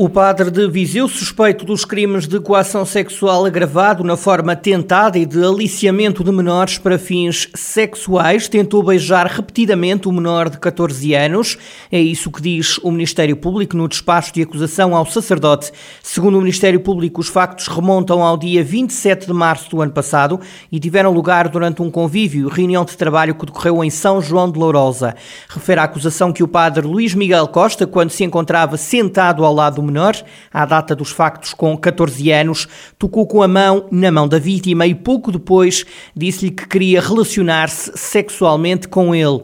O 0.00 0.08
padre 0.08 0.48
de 0.48 0.68
Viseu, 0.68 1.08
suspeito 1.08 1.64
dos 1.64 1.84
crimes 1.84 2.28
de 2.28 2.38
coação 2.38 2.86
sexual 2.86 3.44
agravado 3.44 4.04
na 4.04 4.16
forma 4.16 4.54
tentada 4.54 5.18
e 5.18 5.26
de 5.26 5.44
aliciamento 5.44 6.22
de 6.22 6.30
menores 6.30 6.78
para 6.78 6.96
fins 6.96 7.48
sexuais, 7.52 8.46
tentou 8.46 8.80
beijar 8.80 9.26
repetidamente 9.26 10.06
o 10.06 10.12
menor 10.12 10.50
de 10.50 10.56
14 10.56 11.14
anos. 11.14 11.58
É 11.90 11.98
isso 11.98 12.30
que 12.30 12.40
diz 12.40 12.78
o 12.78 12.92
Ministério 12.92 13.36
Público 13.36 13.76
no 13.76 13.88
despacho 13.88 14.32
de 14.32 14.40
acusação 14.40 14.94
ao 14.94 15.04
sacerdote. 15.04 15.72
Segundo 16.00 16.36
o 16.36 16.42
Ministério 16.42 16.78
Público, 16.78 17.20
os 17.20 17.26
factos 17.26 17.66
remontam 17.66 18.22
ao 18.22 18.36
dia 18.36 18.62
27 18.62 19.26
de 19.26 19.32
março 19.32 19.68
do 19.68 19.82
ano 19.82 19.90
passado 19.90 20.38
e 20.70 20.78
tiveram 20.78 21.10
lugar 21.10 21.48
durante 21.48 21.82
um 21.82 21.90
convívio 21.90 22.46
reunião 22.46 22.84
de 22.84 22.96
trabalho 22.96 23.34
que 23.34 23.46
decorreu 23.46 23.82
em 23.82 23.90
São 23.90 24.22
João 24.22 24.48
de 24.48 24.60
Lourosa. 24.60 25.16
Refere 25.48 25.80
a 25.80 25.84
acusação 25.84 26.32
que 26.32 26.44
o 26.44 26.46
padre 26.46 26.86
Luís 26.86 27.14
Miguel 27.14 27.48
Costa, 27.48 27.84
quando 27.84 28.10
se 28.10 28.22
encontrava 28.22 28.76
sentado 28.76 29.44
ao 29.44 29.52
lado 29.52 29.82
do 29.82 29.87
menor, 29.88 30.14
à 30.52 30.64
data 30.64 30.94
dos 30.94 31.10
factos 31.10 31.52
com 31.52 31.76
14 31.76 32.30
anos, 32.30 32.68
tocou 32.98 33.26
com 33.26 33.42
a 33.42 33.48
mão 33.48 33.86
na 33.90 34.12
mão 34.12 34.28
da 34.28 34.38
vítima 34.38 34.86
e 34.86 34.94
pouco 34.94 35.32
depois 35.32 35.84
disse-lhe 36.14 36.50
que 36.50 36.68
queria 36.68 37.00
relacionar-se 37.00 37.92
sexualmente 37.96 38.86
com 38.86 39.14
ele. 39.14 39.42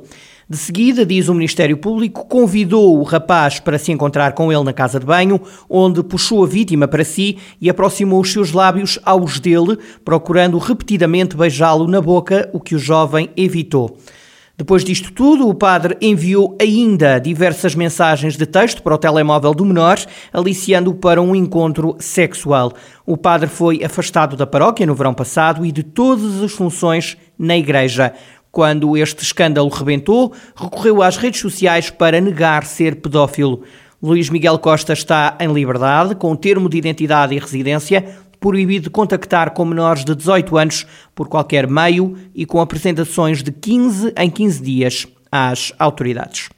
De 0.49 0.59
seguida, 0.59 1.07
diz 1.07 1.29
o 1.29 1.35
Ministério 1.35 1.77
Público, 1.79 2.27
convidou 2.27 2.99
o 2.99 3.03
rapaz 3.03 3.59
para 3.59 3.79
se 3.79 3.91
encontrar 3.91 4.33
com 4.33 4.53
ele 4.53 4.63
na 4.63 4.75
casa 4.75 5.01
de 5.01 5.07
banho, 5.07 5.41
onde 5.71 6.03
puxou 6.03 6.45
a 6.45 6.47
vítima 6.47 6.87
para 6.87 7.03
si 7.03 7.39
e 7.59 7.71
aproximou 7.71 8.21
os 8.21 8.31
seus 8.31 8.53
lábios 8.53 8.99
aos 9.07 9.41
dele, 9.41 9.79
procurando 10.05 10.59
repetidamente 10.59 11.35
beijá-lo 11.35 11.89
na 11.89 12.01
boca, 12.01 12.51
o 12.53 12.61
que 12.61 12.75
o 12.75 12.79
jovem 12.79 13.31
evitou. 13.37 13.97
Depois 14.57 14.85
disto 14.85 15.13
tudo, 15.13 15.49
o 15.49 15.55
padre 15.55 15.97
enviou 16.01 16.57
ainda 16.61 17.19
diversas 17.19 17.75
mensagens 17.75 18.37
de 18.37 18.47
texto 18.47 18.85
para 18.85 18.95
o 18.95 18.99
telemóvel 18.99 19.53
do 19.53 19.65
menor, 19.65 19.99
aliciando-o 20.33 20.95
para 20.95 21.21
um 21.21 21.35
encontro 21.35 21.97
sexual. 21.99 22.73
O 23.05 23.17
padre 23.17 23.49
foi 23.49 23.83
afastado 23.83 24.37
da 24.37 24.47
paróquia 24.47 24.87
no 24.87 24.95
verão 24.95 25.13
passado 25.13 25.67
e 25.67 25.73
de 25.73 25.83
todas 25.83 26.41
as 26.41 26.53
funções 26.53 27.17
na 27.37 27.57
igreja. 27.57 28.15
Quando 28.53 28.97
este 28.97 29.25
escândalo 29.25 29.69
rebentou, 29.69 30.33
recorreu 30.55 31.03
às 31.03 31.17
redes 31.17 31.41
sociais 31.41 31.91
para 31.91 32.21
negar 32.21 32.65
ser 32.65 33.01
pedófilo. 33.01 33.65
Luís 34.01 34.31
Miguel 34.31 34.59
Costa 34.61 34.93
está 34.93 35.37
em 35.41 35.53
liberdade, 35.53 36.15
com 36.15 36.37
termo 36.37 36.69
de 36.69 36.77
identidade 36.77 37.35
e 37.35 37.39
residência, 37.41 38.19
proibido 38.45 38.91
contactar 38.91 39.53
com 39.53 39.65
menores 39.65 40.05
de 40.05 40.15
18 40.15 40.59
anos 40.59 40.87
por 41.15 41.29
qualquer 41.29 41.67
meio 41.67 42.15
e 42.35 42.45
com 42.45 42.61
apresentações 42.61 43.43
de 43.43 43.51
15 43.51 44.13
em 44.19 44.29
15 44.29 44.63
dias 44.63 45.07
às 45.33 45.73
autoridades. 45.79 46.51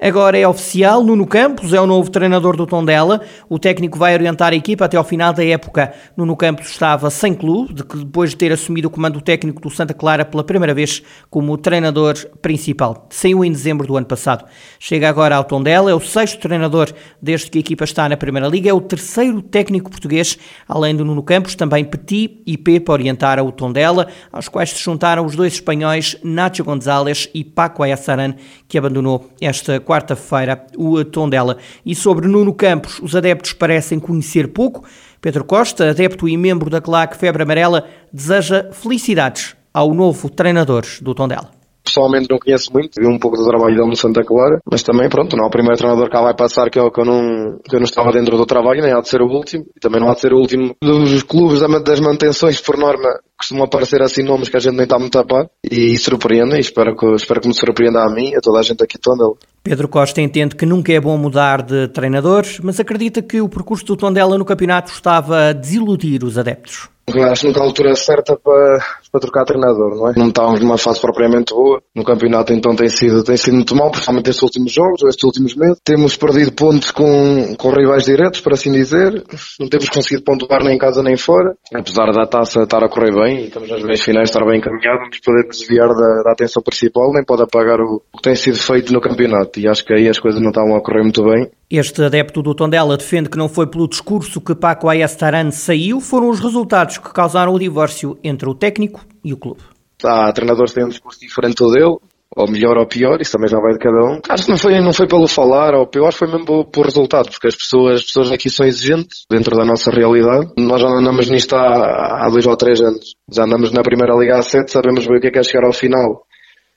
Agora 0.00 0.38
é 0.38 0.46
oficial, 0.46 1.02
Nuno 1.02 1.26
Campos 1.26 1.72
é 1.72 1.80
o 1.80 1.86
novo 1.86 2.08
treinador 2.08 2.56
do 2.56 2.64
Tondela. 2.64 3.20
O 3.48 3.58
técnico 3.58 3.98
vai 3.98 4.14
orientar 4.14 4.52
a 4.52 4.56
equipa 4.56 4.84
até 4.84 4.96
ao 4.96 5.02
final 5.02 5.32
da 5.32 5.44
época. 5.44 5.92
Nuno 6.16 6.36
Campos 6.36 6.70
estava 6.70 7.10
sem 7.10 7.34
clube, 7.34 7.74
depois 7.74 8.30
de 8.30 8.36
ter 8.36 8.52
assumido 8.52 8.86
o 8.86 8.90
comando 8.92 9.20
técnico 9.20 9.60
do 9.60 9.68
Santa 9.68 9.92
Clara 9.92 10.24
pela 10.24 10.44
primeira 10.44 10.72
vez 10.72 11.02
como 11.28 11.58
treinador 11.58 12.14
principal. 12.40 13.08
Saiu 13.10 13.44
em 13.44 13.50
dezembro 13.50 13.88
do 13.88 13.96
ano 13.96 14.06
passado. 14.06 14.44
Chega 14.78 15.08
agora 15.08 15.34
ao 15.34 15.42
Tondela, 15.42 15.90
é 15.90 15.94
o 15.94 16.00
sexto 16.00 16.38
treinador 16.38 16.92
desde 17.20 17.50
que 17.50 17.58
a 17.58 17.60
equipa 17.60 17.82
está 17.82 18.08
na 18.08 18.16
Primeira 18.16 18.46
Liga, 18.46 18.70
é 18.70 18.72
o 18.72 18.80
terceiro 18.80 19.42
técnico 19.42 19.90
português, 19.90 20.38
além 20.68 20.94
do 20.94 21.04
Nuno 21.04 21.24
Campos, 21.24 21.56
também 21.56 21.84
Petit 21.84 22.40
e 22.46 22.56
Pepe 22.56 22.92
orientaram 22.92 23.44
o 23.48 23.50
Tondela, 23.50 24.06
aos 24.30 24.48
quais 24.48 24.70
se 24.70 24.80
juntaram 24.80 25.26
os 25.26 25.34
dois 25.34 25.54
espanhóis 25.54 26.16
Nacho 26.22 26.62
González 26.62 27.28
e 27.34 27.42
Paco 27.42 27.82
Ayasaran, 27.82 28.34
que 28.68 28.78
abandonou 28.78 29.28
esta 29.40 29.80
quarta-feira 29.88 30.66
o 30.76 31.02
Tondela. 31.02 31.56
E 31.84 31.94
sobre 31.94 32.28
Nuno 32.28 32.52
Campos, 32.52 33.00
os 33.00 33.16
adeptos 33.16 33.54
parecem 33.54 33.98
conhecer 33.98 34.48
pouco. 34.48 34.84
Pedro 35.20 35.44
Costa, 35.44 35.90
adepto 35.90 36.28
e 36.28 36.36
membro 36.36 36.68
da 36.68 36.80
claque 36.80 37.16
Febre 37.16 37.42
Amarela, 37.42 37.88
deseja 38.12 38.70
felicidades 38.72 39.56
ao 39.72 39.94
novo 39.94 40.28
treinador 40.28 40.84
do 41.00 41.14
Tondela 41.14 41.58
pessoalmente 41.88 42.28
não 42.30 42.38
conheço 42.38 42.70
muito, 42.72 43.00
vi 43.00 43.06
um 43.06 43.18
pouco 43.18 43.36
do 43.36 43.48
trabalho 43.48 43.74
dele 43.74 43.88
no 43.88 43.96
Santa 43.96 44.22
Clara, 44.22 44.60
mas 44.70 44.82
também, 44.82 45.08
pronto, 45.08 45.34
não 45.36 45.44
é 45.44 45.48
o 45.48 45.50
primeiro 45.50 45.78
treinador 45.78 46.08
que 46.08 46.16
lá 46.16 46.22
vai 46.22 46.34
passar 46.34 46.68
que 46.70 46.78
eu, 46.78 46.90
que 46.90 47.00
eu, 47.00 47.04
não, 47.04 47.58
que 47.64 47.74
eu 47.74 47.80
não 47.80 47.84
estava 47.84 48.12
dentro 48.12 48.36
do 48.36 48.44
trabalho, 48.44 48.82
nem 48.82 48.92
há 48.92 49.00
de 49.00 49.08
ser 49.08 49.22
o 49.22 49.26
último, 49.26 49.64
e 49.74 49.80
também 49.80 50.00
não 50.00 50.10
há 50.10 50.14
de 50.14 50.20
ser 50.20 50.32
o 50.32 50.36
último 50.36 50.74
dos 50.82 51.22
clubes 51.22 51.60
das 51.82 52.00
manutenções, 52.00 52.60
por 52.60 52.76
norma, 52.76 53.08
costumam 53.38 53.64
aparecer 53.64 54.02
assim 54.02 54.22
nomes 54.22 54.48
que 54.48 54.56
a 54.56 54.60
gente 54.60 54.74
nem 54.74 54.84
está 54.84 54.98
muito 54.98 55.18
a 55.18 55.24
par, 55.24 55.48
e, 55.64 55.94
e 55.94 55.98
surpreende, 55.98 56.56
e 56.56 56.60
espero 56.60 56.96
que, 56.96 57.06
espero 57.14 57.40
que 57.40 57.48
me 57.48 57.54
surpreenda 57.54 58.02
a 58.02 58.10
mim, 58.10 58.34
a 58.34 58.40
toda 58.40 58.58
a 58.58 58.62
gente 58.62 58.82
aqui 58.82 58.98
Tondela. 58.98 59.34
Pedro 59.62 59.88
Costa 59.88 60.20
entende 60.20 60.56
que 60.56 60.66
nunca 60.66 60.92
é 60.92 61.00
bom 61.00 61.16
mudar 61.16 61.62
de 61.62 61.88
treinadores, 61.88 62.58
mas 62.60 62.80
acredita 62.80 63.22
que 63.22 63.40
o 63.40 63.48
percurso 63.48 63.84
do 63.84 63.96
Tondela 63.96 64.36
no 64.36 64.44
campeonato 64.44 64.90
estava 64.90 65.48
a 65.48 65.52
desiludir 65.52 66.24
os 66.24 66.36
adeptos. 66.36 66.88
Acho 67.08 67.40
que 67.40 67.46
nunca 67.46 67.60
a 67.60 67.64
altura 67.64 67.94
certa 67.94 68.36
para, 68.36 68.84
para 69.10 69.20
trocar 69.20 69.44
treinador, 69.44 69.96
não 69.96 70.10
é? 70.10 70.12
Não 70.16 70.28
estávamos 70.28 70.60
numa 70.60 70.76
fase 70.76 71.00
propriamente 71.00 71.54
boa. 71.54 71.80
No 71.94 72.04
campeonato 72.04 72.52
então 72.52 72.76
tem 72.76 72.88
sido, 72.88 73.24
tem 73.24 73.36
sido 73.36 73.54
muito 73.54 73.74
mal, 73.74 73.90
principalmente 73.90 74.28
estes 74.28 74.42
últimos 74.42 74.72
jogos, 74.72 75.02
estes 75.04 75.24
últimos 75.24 75.54
meses. 75.54 75.78
Temos 75.82 76.16
perdido 76.16 76.52
pontos 76.52 76.90
com, 76.90 77.54
com 77.56 77.70
rivais 77.70 78.04
diretos, 78.04 78.40
por 78.40 78.52
assim 78.52 78.70
dizer. 78.72 79.24
Não 79.58 79.68
temos 79.68 79.88
conseguido 79.88 80.22
pontuar 80.22 80.62
nem 80.62 80.74
em 80.74 80.78
casa 80.78 81.02
nem 81.02 81.16
fora. 81.16 81.54
Apesar 81.74 82.12
da 82.12 82.26
taça 82.26 82.62
estar 82.62 82.84
a 82.84 82.88
correr 82.88 83.14
bem 83.14 83.27
e 83.34 83.46
estamos 83.46 83.68
nas 83.68 83.82
meias 83.82 84.00
finais 84.00 84.28
estar 84.28 84.44
bem 84.44 84.58
encaminhados, 84.58 85.02
não 85.02 85.20
podemos 85.24 85.58
desviar 85.58 85.88
da, 85.88 86.22
da 86.22 86.32
atenção 86.32 86.62
principal, 86.62 87.12
nem 87.12 87.24
pode 87.24 87.42
apagar 87.42 87.80
o, 87.80 88.02
o 88.12 88.16
que 88.16 88.22
tem 88.22 88.34
sido 88.34 88.58
feito 88.58 88.92
no 88.92 89.00
campeonato. 89.00 89.58
E 89.58 89.68
acho 89.68 89.84
que 89.84 89.92
aí 89.92 90.08
as 90.08 90.18
coisas 90.18 90.40
não 90.40 90.50
estavam 90.50 90.76
a 90.76 90.80
correr 90.80 91.02
muito 91.02 91.22
bem. 91.24 91.50
Este 91.70 92.02
adepto 92.02 92.42
do 92.42 92.54
Tondela 92.54 92.96
defende 92.96 93.28
que 93.28 93.36
não 93.36 93.48
foi 93.48 93.66
pelo 93.66 93.88
discurso 93.88 94.40
que 94.40 94.54
Paco 94.54 94.88
Ayastaran 94.88 95.50
saiu, 95.50 96.00
foram 96.00 96.30
os 96.30 96.40
resultados 96.40 96.98
que 96.98 97.12
causaram 97.12 97.52
o 97.52 97.58
divórcio 97.58 98.18
entre 98.22 98.48
o 98.48 98.54
técnico 98.54 99.04
e 99.24 99.32
o 99.32 99.36
clube. 99.36 99.60
Há 100.04 100.32
treinadores 100.32 100.70
que 100.70 100.76
têm 100.76 100.86
um 100.86 100.90
discurso 100.90 101.18
diferente 101.20 101.56
do 101.56 101.72
dele, 101.72 101.96
ou 102.38 102.48
melhor 102.48 102.78
ou 102.78 102.86
pior, 102.86 103.20
isso 103.20 103.32
também 103.32 103.48
já 103.48 103.58
vai 103.58 103.72
de 103.72 103.80
cada 103.80 103.98
um. 103.98 104.20
Acho 104.28 104.44
que 104.44 104.50
não 104.50 104.56
foi, 104.56 104.80
não 104.80 104.92
foi 104.92 105.08
pelo 105.08 105.26
falar 105.26 105.74
ou 105.74 105.84
pior, 105.88 106.12
foi 106.12 106.28
mesmo 106.28 106.64
por 106.64 106.84
resultado, 106.84 107.28
porque 107.30 107.48
as 107.48 107.56
pessoas, 107.56 107.96
as 107.96 108.04
pessoas 108.04 108.30
aqui 108.30 108.48
são 108.48 108.64
exigentes 108.64 109.26
dentro 109.28 109.56
da 109.56 109.64
nossa 109.64 109.90
realidade. 109.90 110.52
Nós 110.56 110.80
já 110.80 110.86
andamos 110.86 111.28
nisto 111.28 111.56
há, 111.56 112.24
há 112.24 112.28
dois 112.30 112.46
ou 112.46 112.56
três 112.56 112.80
anos. 112.80 113.16
Já 113.28 113.42
andamos 113.42 113.72
na 113.72 113.82
primeira 113.82 114.14
Liga 114.14 114.38
A7, 114.38 114.68
sabemos 114.68 115.04
bem 115.04 115.18
o 115.18 115.20
que 115.20 115.26
é 115.26 115.30
que 115.32 115.38
é 115.40 115.42
chegar 115.42 115.66
ao 115.66 115.72
final 115.72 116.22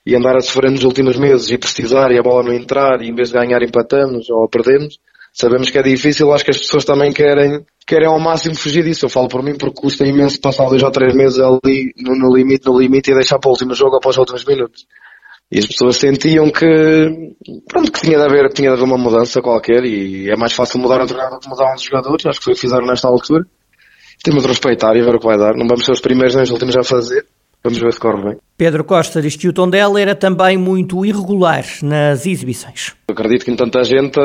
e 0.04 0.16
andar 0.16 0.36
a 0.36 0.42
sofrer 0.42 0.72
nos 0.72 0.84
últimos 0.84 1.16
meses 1.16 1.52
e 1.52 1.60
precisar 1.60 2.12
e 2.12 2.18
a 2.18 2.24
bola 2.24 2.42
não 2.42 2.54
entrar 2.54 3.00
e 3.04 3.10
em 3.10 3.14
vez 3.14 3.30
de 3.30 3.36
ganhar 3.36 3.62
empatamos 3.62 4.32
ou 4.32 4.50
perdemos. 4.50 4.98
Sabemos 5.32 5.70
que 5.70 5.78
é 5.78 5.84
difícil, 5.84 6.34
acho 6.34 6.44
que 6.44 6.52
as 6.52 6.58
pessoas 6.58 6.84
também 6.84 7.14
querem, 7.14 7.64
querem 7.88 8.08
ao 8.08 8.20
máximo 8.20 8.56
fugir 8.56 8.84
disso. 8.84 9.06
Eu 9.06 9.10
falo 9.10 9.30
por 9.30 9.44
mim 9.44 9.56
porque 9.56 9.80
custa 9.80 10.06
imenso 10.06 10.42
passar 10.42 10.68
dois 10.68 10.82
ou 10.82 10.92
três 10.92 11.16
meses 11.16 11.40
ali 11.40 11.94
no, 11.98 12.16
no 12.18 12.36
limite, 12.36 12.66
no 12.66 12.78
limite 12.78 13.12
e 13.12 13.14
deixar 13.14 13.38
para 13.38 13.48
o 13.48 13.52
último 13.52 13.76
jogo 13.76 13.96
após 13.98 14.16
os 14.16 14.20
últimos 14.20 14.44
minutos. 14.44 14.88
E 15.52 15.60
as 15.60 15.68
pessoas 15.68 15.98
sentiam 15.98 16.50
que, 16.50 17.36
pronto, 17.68 17.92
que 17.92 18.00
tinha 18.00 18.18
de 18.18 18.24
haver, 18.24 18.48
tinha 18.54 18.70
de 18.70 18.76
haver 18.76 18.86
uma 18.86 18.98
mudança 18.98 19.42
qualquer 19.42 19.84
e 19.84 20.30
é 20.30 20.38
mais 20.38 20.54
fácil 20.54 20.80
mudar 20.80 21.02
um 21.02 21.06
treinador 21.06 21.40
que 21.40 21.50
mudar 21.50 21.72
um 21.72 21.76
dos 21.76 21.84
jogadores. 21.84 22.26
Acho 22.26 22.40
que 22.40 22.46
foi 22.46 22.54
o 22.54 22.56
que 22.56 22.62
fizeram 22.62 22.88
nesta 22.88 23.10
altura. 23.10 23.46
Temos 24.24 24.44
de 24.44 24.48
respeitar 24.48 24.96
e 24.96 25.02
ver 25.02 25.16
o 25.16 25.20
que 25.20 25.26
vai 25.26 25.38
dar. 25.38 25.54
Não 25.58 25.68
vamos 25.68 25.84
ser 25.84 25.92
os 25.92 26.00
primeiros 26.00 26.36
nem 26.36 26.44
os 26.44 26.52
últimos 26.52 26.78
a 26.78 26.84
fazer. 26.84 27.26
Vamos 27.62 27.80
ver 27.80 27.92
se 27.92 28.00
corre 28.00 28.24
bem. 28.24 28.38
Pedro 28.62 28.84
Costa 28.84 29.24
diz 29.24 29.36
que 29.36 29.48
o 29.48 29.54
Tondela 29.54 30.00
era 30.00 30.14
também 30.14 30.56
muito 30.56 31.04
irregular 31.04 31.66
nas 31.82 32.28
exibições. 32.28 32.94
Eu 33.08 33.14
acredito 33.14 33.44
que 33.44 33.52
em 33.52 33.56
tanta 33.56 33.84
gente 33.84 34.20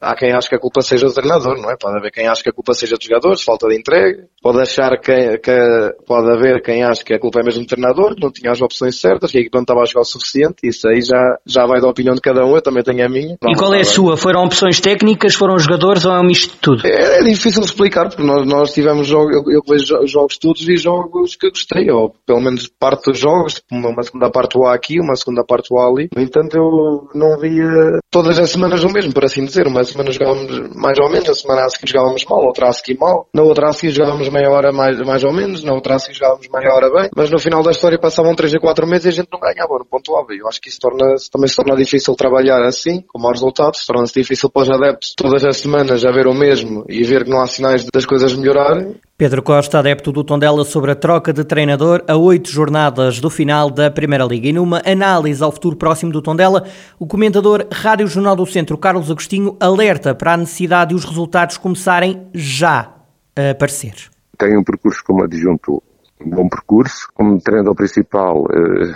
há 0.00 0.14
quem 0.16 0.32
acha 0.32 0.48
que 0.48 0.56
a 0.56 0.58
culpa 0.58 0.82
seja 0.82 1.06
do 1.06 1.14
treinador, 1.14 1.56
não 1.56 1.70
é? 1.70 1.76
Pode 1.80 1.96
haver 1.96 2.10
quem 2.10 2.26
acha 2.26 2.42
que 2.42 2.50
a 2.50 2.52
culpa 2.52 2.74
seja 2.74 2.96
dos 2.96 3.06
jogadores, 3.06 3.44
falta 3.44 3.68
de 3.68 3.78
entrega. 3.78 4.24
Pode 4.42 4.60
achar 4.60 4.90
que, 4.98 5.38
que 5.38 5.94
pode 6.04 6.36
haver 6.36 6.60
quem 6.62 6.82
acha 6.82 7.04
que 7.04 7.14
a 7.14 7.18
culpa 7.20 7.38
é 7.40 7.44
mesmo 7.44 7.62
do 7.62 7.66
treinador, 7.68 8.16
que 8.16 8.20
não 8.20 8.32
tinha 8.32 8.50
as 8.50 8.60
opções 8.60 9.00
certas, 9.00 9.30
que 9.30 9.38
a 9.38 9.40
equipa 9.40 9.58
não 9.58 9.62
estava 9.62 9.82
a 9.82 9.84
jogar 9.86 10.00
o 10.00 10.04
suficiente. 10.04 10.56
Isso 10.64 10.88
aí 10.88 11.00
já, 11.00 11.38
já 11.46 11.64
vai 11.64 11.80
da 11.80 11.88
opinião 11.88 12.16
de 12.16 12.20
cada 12.20 12.44
um, 12.44 12.56
eu 12.56 12.62
também 12.62 12.82
tenho 12.82 13.06
a 13.06 13.08
minha. 13.08 13.38
e 13.40 13.54
qual 13.54 13.72
é 13.72 13.80
a 13.80 13.84
sua? 13.84 14.16
Foram 14.16 14.42
opções 14.42 14.80
técnicas, 14.80 15.36
foram 15.36 15.58
jogadores 15.60 16.04
ou 16.04 16.12
é 16.12 16.20
um 16.20 16.26
misto 16.26 16.54
de 16.54 16.58
tudo? 16.58 16.84
É, 16.84 17.20
é 17.20 17.22
difícil 17.22 17.62
de 17.62 17.68
explicar, 17.68 18.08
porque 18.08 18.24
nós, 18.24 18.46
nós 18.46 18.74
tivemos 18.74 19.06
jogos, 19.06 19.34
eu, 19.34 19.44
eu 19.50 19.62
vejo 19.66 20.06
jogos 20.06 20.36
todos 20.36 20.68
e 20.68 20.76
jogos 20.76 21.36
que 21.36 21.48
gostei, 21.48 21.88
ou 21.88 22.12
pelo 22.26 22.40
menos 22.40 22.66
parte 22.66 23.10
dos 23.10 23.18
jogos, 23.18 23.62
uma 23.84 24.02
segunda 24.02 24.30
parte 24.30 24.58
o 24.58 24.66
aqui, 24.66 25.00
uma 25.00 25.16
segunda 25.16 25.44
parte 25.44 25.68
o 25.72 25.78
ali. 25.78 26.08
No 26.14 26.22
entanto, 26.22 26.56
eu 26.56 27.08
não 27.14 27.38
via 27.38 28.00
todas 28.10 28.38
as 28.38 28.50
semanas 28.50 28.82
o 28.84 28.88
mesmo, 28.88 29.12
por 29.12 29.24
assim 29.24 29.44
dizer. 29.44 29.66
Uma 29.66 29.84
semana 29.84 30.10
jogávamos 30.10 30.74
mais 30.74 30.98
ou 30.98 31.10
menos, 31.10 31.28
a 31.28 31.34
semana 31.34 31.64
a 31.64 31.68
seguir 31.68 31.90
jogávamos 31.90 32.24
mal, 32.24 32.44
outra 32.44 32.68
a 32.68 32.72
seguir 32.72 32.98
mal. 32.98 33.28
Na 33.34 33.42
outra 33.42 33.68
a 33.68 33.72
seguir 33.72 33.92
jogávamos 33.92 34.28
meia 34.28 34.50
hora 34.50 34.72
mais, 34.72 34.98
mais 35.00 35.24
ou 35.24 35.32
menos, 35.32 35.62
na 35.62 35.72
outra 35.72 35.96
a 35.96 35.98
seguir 35.98 36.18
jogávamos 36.18 36.48
meia 36.48 36.74
hora 36.74 36.90
bem. 36.90 37.10
Mas 37.14 37.30
no 37.30 37.38
final 37.38 37.62
da 37.62 37.70
história 37.70 37.98
passavam 37.98 38.34
3 38.34 38.54
a 38.54 38.60
4 38.60 38.86
meses 38.86 39.06
e 39.06 39.08
a 39.08 39.12
gente 39.12 39.28
não 39.32 39.40
ganhava, 39.40 39.78
não 39.78 39.86
pontuava. 39.86 40.28
Eu 40.30 40.48
acho 40.48 40.60
que 40.60 40.68
isso 40.68 40.78
torna, 40.80 41.14
também 41.30 41.48
se 41.48 41.56
torna 41.56 41.76
difícil 41.76 42.14
trabalhar 42.14 42.62
assim, 42.62 43.02
com 43.02 43.18
maus 43.18 43.38
resultados. 43.38 43.84
Torna-se 43.86 44.14
difícil 44.14 44.50
para 44.50 44.62
os 44.62 44.70
adeptos 44.70 45.14
todas 45.16 45.44
as 45.44 45.56
semanas 45.56 46.04
a 46.04 46.10
ver 46.10 46.26
o 46.26 46.34
mesmo 46.34 46.84
e 46.88 47.02
ver 47.04 47.24
que 47.24 47.30
não 47.30 47.40
há 47.40 47.46
sinais 47.46 47.84
das 47.92 48.06
coisas 48.06 48.34
melhorarem. 48.34 48.96
Pedro 49.18 49.42
Costa, 49.42 49.78
adepto 49.78 50.12
do 50.12 50.22
Tondela 50.22 50.62
sobre 50.62 50.90
a 50.90 50.94
troca 50.94 51.32
de 51.32 51.42
treinador 51.42 52.04
a 52.06 52.18
oito 52.18 52.50
jornadas 52.50 53.18
do 53.18 53.30
final 53.30 53.70
da 53.70 53.90
Primeira 53.90 54.26
Liga. 54.26 54.48
E 54.48 54.52
numa 54.52 54.82
análise 54.84 55.42
ao 55.42 55.50
futuro 55.50 55.74
próximo 55.74 56.12
do 56.12 56.20
Tondela, 56.20 56.64
o 56.98 57.06
comentador 57.06 57.66
Rádio 57.72 58.06
Jornal 58.08 58.36
do 58.36 58.44
Centro, 58.44 58.76
Carlos 58.76 59.10
Agostinho, 59.10 59.56
alerta 59.58 60.14
para 60.14 60.34
a 60.34 60.36
necessidade 60.36 60.90
de 60.90 60.96
os 60.96 61.06
resultados 61.06 61.56
começarem 61.56 62.26
já 62.34 62.92
a 63.34 63.52
aparecer. 63.52 63.94
Tem 64.36 64.54
um 64.54 64.62
percurso 64.62 65.02
como 65.02 65.24
adjunto, 65.24 65.82
um 66.20 66.28
bom 66.28 66.46
percurso. 66.46 67.08
Como 67.14 67.40
treinador 67.40 67.74
principal, 67.74 68.44
eh, 68.52 68.94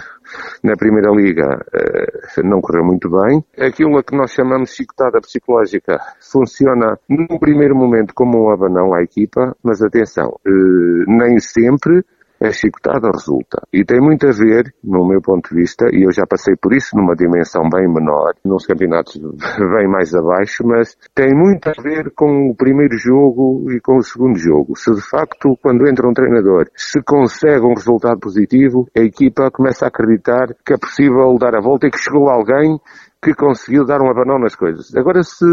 na 0.62 0.76
Primeira 0.76 1.10
Liga 1.10 1.64
eh, 1.72 2.42
não 2.42 2.60
correu 2.60 2.84
muito 2.84 3.10
bem. 3.10 3.44
Aquilo 3.58 3.98
a 3.98 4.02
que 4.02 4.16
nós 4.16 4.32
chamamos 4.32 4.74
chicotada 4.74 5.20
psicológica 5.20 5.98
funciona 6.20 6.98
num 7.08 7.38
primeiro 7.38 7.74
momento 7.74 8.14
como 8.14 8.44
um 8.44 8.50
abanão 8.50 8.94
à 8.94 9.02
equipa, 9.02 9.56
mas 9.62 9.82
atenção, 9.82 10.38
eh, 10.46 11.04
nem 11.06 11.38
sempre 11.38 12.04
a 12.40 12.52
chicotada 12.52 13.10
resulta. 13.12 13.62
E 13.72 13.84
tem 13.84 14.00
muito 14.00 14.26
a 14.26 14.32
ver, 14.32 14.74
no 14.82 15.06
meu 15.06 15.20
ponto 15.20 15.50
de 15.50 15.60
vista, 15.60 15.86
e 15.92 16.04
eu 16.04 16.12
já 16.12 16.26
passei 16.26 16.54
por 16.56 16.72
isso 16.74 16.96
numa 16.96 17.14
dimensão 17.14 17.62
bem 17.68 17.86
menor, 17.86 18.34
nos 18.44 18.66
campeonatos 18.66 19.16
bem 19.76 19.88
mais 19.88 20.14
abaixo, 20.14 20.66
mas 20.66 20.96
tem 21.14 21.34
muito 21.34 21.68
a 21.68 21.82
ver 21.82 22.10
com 22.14 22.50
o 22.50 22.54
primeiro 22.54 22.96
jogo 22.96 23.70
e 23.70 23.80
com 23.80 23.96
o 23.96 24.02
segundo 24.02 24.38
jogo. 24.38 24.76
Se 24.76 24.92
de 24.94 25.02
facto, 25.02 25.56
quando 25.62 25.86
entra 25.86 26.08
um 26.08 26.14
treinador, 26.14 26.68
se 26.74 27.02
consegue 27.02 27.64
um 27.66 27.74
resultado 27.74 28.18
positivo, 28.18 28.88
a 28.96 29.00
equipa 29.00 29.50
começa 29.50 29.84
a 29.84 29.88
acreditar 29.88 30.54
que 30.64 30.72
é 30.72 30.78
possível 30.78 31.36
dar 31.38 31.54
a 31.54 31.60
volta 31.60 31.86
e 31.86 31.90
que 31.90 31.98
chegou 31.98 32.28
alguém 32.28 32.78
que 33.22 33.34
conseguiu 33.34 33.84
dar 33.84 34.00
um 34.00 34.10
abanão 34.10 34.38
nas 34.38 34.54
coisas. 34.54 34.94
Agora, 34.96 35.22
se 35.22 35.44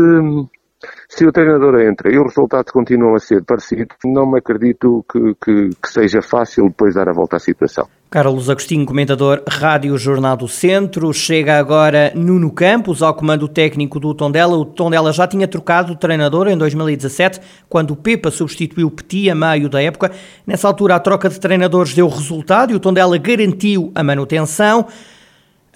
se 1.10 1.26
o 1.26 1.32
treinador 1.32 1.82
entra 1.82 2.12
e 2.12 2.20
os 2.20 2.28
resultados 2.28 2.72
continuam 2.72 3.16
a 3.16 3.20
ser 3.20 3.44
parecidos, 3.44 3.98
não 4.06 4.30
me 4.30 4.38
acredito 4.38 5.04
que, 5.12 5.36
que, 5.44 5.70
que 5.82 5.90
seja 5.90 6.22
fácil 6.22 6.68
depois 6.68 6.94
dar 6.94 7.10
a 7.10 7.14
volta 7.14 7.38
à 7.38 7.40
situação. 7.40 7.88
Carlos 8.10 8.50
Agostinho, 8.50 8.86
comentador 8.86 9.44
Rádio 9.50 9.98
Jornal 9.98 10.38
do 10.38 10.48
Centro. 10.48 11.12
Chega 11.14 11.58
agora 11.58 12.14
Nuno 12.16 12.52
Campos 12.52 13.02
ao 13.02 13.14
comando 13.14 13.50
técnico 13.50 14.00
do 14.00 14.14
Tondela. 14.14 14.56
O 14.56 14.64
Tondela 14.64 15.12
já 15.12 15.28
tinha 15.28 15.48
trocado 15.48 15.94
de 15.94 16.00
treinador 16.00 16.48
em 16.48 16.58
2017, 16.58 17.42
quando 17.68 17.92
o 17.92 17.96
Pepa 17.98 18.32
substituiu 18.32 18.88
o 18.88 18.92
Petit 18.92 19.30
a 19.30 19.36
meio 19.36 19.68
da 19.68 19.82
época. 19.82 20.12
Nessa 20.46 20.68
altura, 20.68 20.96
a 20.96 21.00
troca 21.00 21.28
de 21.28 21.40
treinadores 21.40 21.94
deu 21.94 22.08
resultado 22.08 22.72
e 22.72 22.76
o 22.76 22.80
Tondela 22.80 23.18
garantiu 23.18 23.92
a 23.94 24.02
manutenção. 24.04 24.88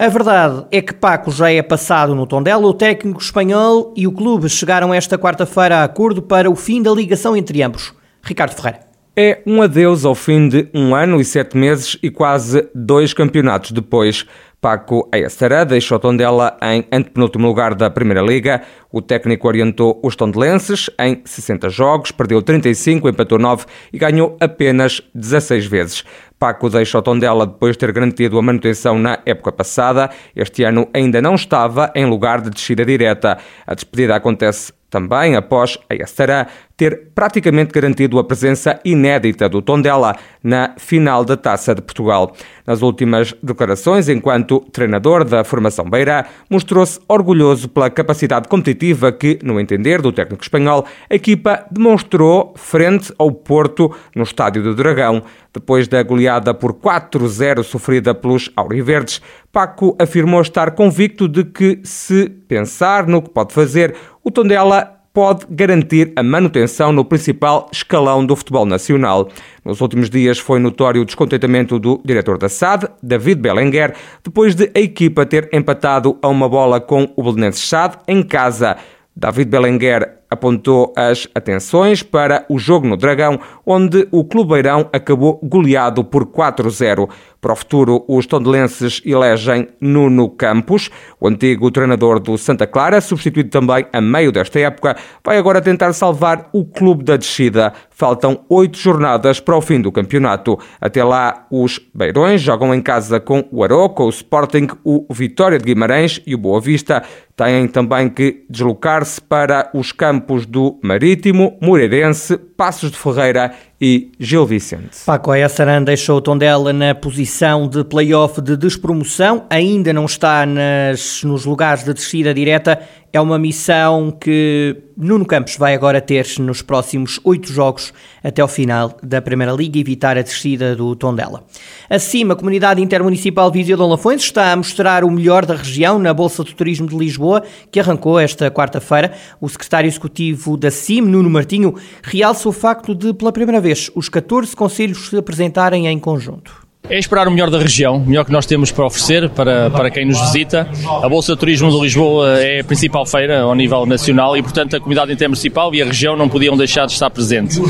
A 0.02 0.08
verdade 0.08 0.66
é 0.72 0.82
que 0.82 0.92
Paco 0.92 1.30
já 1.30 1.48
é 1.52 1.62
passado 1.62 2.12
no 2.12 2.26
Tondela, 2.26 2.66
o 2.66 2.74
técnico 2.74 3.22
espanhol 3.22 3.94
e 3.96 4.04
o 4.04 4.10
clube 4.10 4.48
chegaram 4.48 4.92
esta 4.92 5.16
quarta-feira 5.16 5.76
a 5.76 5.84
acordo 5.84 6.20
para 6.20 6.50
o 6.50 6.56
fim 6.56 6.82
da 6.82 6.90
ligação 6.90 7.36
entre 7.36 7.62
ambos. 7.62 7.94
Ricardo 8.20 8.52
Ferreira. 8.52 8.80
É 9.16 9.40
um 9.46 9.62
adeus 9.62 10.04
ao 10.04 10.16
fim 10.16 10.48
de 10.48 10.68
um 10.74 10.92
ano 10.92 11.20
e 11.20 11.24
sete 11.24 11.56
meses 11.56 11.96
e 12.02 12.10
quase 12.10 12.68
dois 12.74 13.14
campeonatos 13.14 13.70
depois. 13.70 14.26
Paco 14.60 15.08
Ayastara 15.12 15.64
deixou 15.64 15.98
Tondela 15.98 16.56
em 16.62 16.84
antepenúltimo 16.90 17.46
lugar 17.46 17.74
da 17.74 17.90
Primeira 17.90 18.22
Liga. 18.22 18.62
O 18.90 19.02
técnico 19.02 19.46
orientou 19.46 20.00
os 20.02 20.16
tondelenses 20.16 20.88
em 20.98 21.20
60 21.24 21.68
jogos, 21.68 22.10
perdeu 22.10 22.40
35, 22.40 23.08
empatou 23.08 23.38
9 23.38 23.66
e 23.92 23.98
ganhou 23.98 24.36
apenas 24.40 25.00
16 25.14 25.66
vezes. 25.66 26.04
Paco 26.42 26.68
deixa 26.68 26.98
o 26.98 27.02
Tondela 27.02 27.46
depois 27.46 27.76
de 27.76 27.78
ter 27.78 27.92
garantido 27.92 28.36
a 28.36 28.42
manutenção 28.42 28.98
na 28.98 29.20
época 29.24 29.52
passada. 29.52 30.10
Este 30.34 30.64
ano 30.64 30.88
ainda 30.92 31.22
não 31.22 31.36
estava 31.36 31.92
em 31.94 32.04
lugar 32.04 32.40
de 32.40 32.50
descida 32.50 32.84
direta. 32.84 33.38
A 33.64 33.74
despedida 33.76 34.16
acontece 34.16 34.72
também 34.90 35.36
após 35.36 35.78
a 35.88 35.94
Estará 35.94 36.48
ter 36.82 37.12
praticamente 37.14 37.72
garantido 37.72 38.18
a 38.18 38.24
presença 38.24 38.80
inédita 38.84 39.48
do 39.48 39.62
Tondela 39.62 40.16
na 40.42 40.74
final 40.76 41.24
da 41.24 41.36
Taça 41.36 41.76
de 41.76 41.80
Portugal. 41.80 42.34
Nas 42.66 42.82
últimas 42.82 43.32
declarações, 43.40 44.08
enquanto 44.08 44.58
treinador 44.72 45.22
da 45.22 45.44
formação 45.44 45.88
Beira, 45.88 46.26
mostrou-se 46.50 46.98
orgulhoso 47.06 47.68
pela 47.68 47.88
capacidade 47.88 48.48
competitiva 48.48 49.12
que, 49.12 49.38
no 49.44 49.60
entender 49.60 50.02
do 50.02 50.10
técnico 50.10 50.42
espanhol, 50.42 50.84
a 51.08 51.14
equipa 51.14 51.64
demonstrou 51.70 52.52
frente 52.56 53.14
ao 53.16 53.30
Porto 53.30 53.94
no 54.16 54.24
Estádio 54.24 54.64
do 54.64 54.74
Dragão. 54.74 55.22
Depois 55.54 55.86
da 55.86 56.02
goleada 56.02 56.52
por 56.52 56.74
4-0 56.74 57.62
sofrida 57.62 58.12
pelos 58.12 58.50
Auriverdes, 58.56 59.22
Paco 59.52 59.96
afirmou 60.00 60.40
estar 60.40 60.72
convicto 60.72 61.28
de 61.28 61.44
que, 61.44 61.78
se 61.84 62.28
pensar 62.28 63.06
no 63.06 63.22
que 63.22 63.30
pode 63.30 63.54
fazer, 63.54 63.94
o 64.24 64.32
Tondela 64.32 65.01
pode 65.12 65.46
garantir 65.50 66.12
a 66.16 66.22
manutenção 66.22 66.92
no 66.92 67.04
principal 67.04 67.68
escalão 67.70 68.24
do 68.24 68.34
futebol 68.34 68.64
nacional. 68.64 69.28
Nos 69.64 69.80
últimos 69.80 70.08
dias 70.08 70.38
foi 70.38 70.58
notório 70.58 71.02
o 71.02 71.04
descontentamento 71.04 71.78
do 71.78 72.00
diretor 72.04 72.38
da 72.38 72.48
SAD, 72.48 72.88
David 73.02 73.40
Belenguer, 73.40 73.94
depois 74.24 74.54
de 74.54 74.70
a 74.74 74.80
equipa 74.80 75.26
ter 75.26 75.48
empatado 75.52 76.18
a 76.22 76.28
uma 76.28 76.48
bola 76.48 76.80
com 76.80 77.12
o 77.14 77.22
Belenenses 77.22 77.68
SAD 77.68 77.98
em 78.08 78.22
casa. 78.22 78.76
David 79.14 79.50
Belenguer 79.50 80.21
apontou 80.32 80.92
as 80.96 81.28
atenções 81.34 82.02
para 82.02 82.46
o 82.48 82.58
jogo 82.58 82.88
no 82.88 82.96
Dragão, 82.96 83.38
onde 83.66 84.08
o 84.10 84.24
Clubeirão 84.24 84.88
acabou 84.92 85.38
goleado 85.42 86.02
por 86.02 86.24
4-0. 86.24 87.08
Para 87.38 87.52
o 87.52 87.56
futuro, 87.56 88.04
os 88.08 88.24
tondelenses 88.24 89.02
elegem 89.04 89.68
Nuno 89.80 90.30
Campos, 90.30 90.88
o 91.20 91.26
antigo 91.26 91.72
treinador 91.72 92.20
do 92.20 92.38
Santa 92.38 92.68
Clara, 92.68 93.00
substituído 93.00 93.50
também 93.50 93.84
a 93.92 94.00
meio 94.00 94.30
desta 94.30 94.60
época, 94.60 94.96
vai 95.24 95.36
agora 95.36 95.60
tentar 95.60 95.92
salvar 95.92 96.48
o 96.52 96.64
clube 96.64 97.02
da 97.02 97.16
descida. 97.16 97.72
Faltam 97.90 98.44
oito 98.48 98.78
jornadas 98.78 99.40
para 99.40 99.56
o 99.56 99.60
fim 99.60 99.80
do 99.80 99.92
campeonato. 99.92 100.58
Até 100.80 101.02
lá, 101.02 101.46
os 101.50 101.80
Beirões 101.92 102.40
jogam 102.40 102.72
em 102.72 102.80
casa 102.80 103.18
com 103.18 103.44
o 103.50 103.64
Aroca, 103.64 104.04
o 104.04 104.08
Sporting, 104.08 104.68
o 104.84 105.04
Vitória 105.10 105.58
de 105.58 105.64
Guimarães 105.64 106.20
e 106.24 106.34
o 106.34 106.38
Boa 106.38 106.60
Vista. 106.60 107.02
Têm 107.36 107.66
também 107.66 108.08
que 108.08 108.44
deslocar-se 108.48 109.20
para 109.20 109.68
os 109.74 109.90
campos 109.90 110.21
do 110.46 110.78
Marítimo, 110.82 111.58
Moreirense, 111.60 112.36
Passos 112.36 112.90
de 112.90 112.96
Ferreira 112.96 113.54
e 113.84 114.12
Gil 114.16 114.46
Vicente. 114.46 114.98
Paco 115.04 115.32
Ayasaran 115.32 115.82
deixou 115.82 116.18
o 116.18 116.20
Tondela 116.20 116.72
na 116.72 116.94
posição 116.94 117.66
de 117.66 117.82
play-off 117.82 118.40
de 118.40 118.56
despromoção, 118.56 119.44
ainda 119.50 119.92
não 119.92 120.04
está 120.04 120.46
nas, 120.46 121.24
nos 121.24 121.44
lugares 121.44 121.82
de 121.82 121.92
descida 121.92 122.32
direta. 122.32 122.80
É 123.12 123.20
uma 123.20 123.38
missão 123.38 124.10
que 124.10 124.74
Nuno 124.96 125.26
Campos 125.26 125.56
vai 125.58 125.74
agora 125.74 126.00
ter 126.00 126.26
nos 126.38 126.62
próximos 126.62 127.20
oito 127.24 127.52
jogos 127.52 127.92
até 128.22 128.40
ao 128.40 128.48
final 128.48 128.96
da 129.02 129.20
Primeira 129.20 129.52
Liga, 129.52 129.78
evitar 129.78 130.16
a 130.16 130.22
descida 130.22 130.74
do 130.74 130.96
Tondela. 130.96 131.44
Acima, 131.90 132.32
a 132.32 132.36
Comunidade 132.36 132.80
Intermunicipal 132.80 133.50
Viseu 133.50 133.76
de 133.76 133.82
Lafões 133.82 134.22
está 134.22 134.52
a 134.52 134.56
mostrar 134.56 135.04
o 135.04 135.10
melhor 135.10 135.44
da 135.44 135.56
região 135.56 135.98
na 135.98 136.14
Bolsa 136.14 136.42
do 136.42 136.54
Turismo 136.54 136.86
de 136.86 136.96
Lisboa, 136.96 137.42
que 137.70 137.78
arrancou 137.78 138.18
esta 138.18 138.50
quarta-feira. 138.50 139.12
O 139.40 139.48
secretário 139.48 139.88
executivo 139.88 140.56
da 140.56 140.70
CIM, 140.70 141.02
Nuno 141.02 141.28
Martinho, 141.28 141.74
realça 142.02 142.48
o 142.48 142.52
facto 142.52 142.94
de, 142.94 143.12
pela 143.12 143.30
primeira 143.30 143.60
vez, 143.60 143.71
os 143.94 144.08
14 144.08 144.54
conselhos 144.54 145.08
se 145.08 145.16
apresentarem 145.16 145.86
em 145.86 145.98
conjunto. 145.98 146.62
É 146.90 146.98
esperar 146.98 147.28
o 147.28 147.30
melhor 147.30 147.48
da 147.48 147.58
região, 147.58 147.96
o 147.96 148.06
melhor 148.06 148.24
que 148.24 148.32
nós 148.32 148.44
temos 148.44 148.72
para 148.72 148.84
oferecer 148.84 149.30
para, 149.30 149.70
para 149.70 149.88
quem 149.88 150.04
nos 150.04 150.20
visita. 150.20 150.68
A 151.00 151.08
Bolsa 151.08 151.32
de 151.32 151.38
Turismo 151.38 151.70
de 151.70 151.80
Lisboa 151.80 152.40
é 152.40 152.60
a 152.60 152.64
principal 152.64 153.06
feira 153.06 153.42
ao 153.42 153.54
nível 153.54 153.86
nacional 153.86 154.36
e, 154.36 154.42
portanto, 154.42 154.74
a 154.74 154.80
comunidade 154.80 155.12
intermunicipal 155.12 155.72
e 155.72 155.80
a 155.80 155.86
região 155.86 156.16
não 156.16 156.28
podiam 156.28 156.56
deixar 156.56 156.84
de 156.86 156.92
estar 156.92 157.08
presente. 157.08 157.60